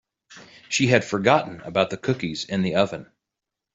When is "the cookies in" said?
1.91-2.63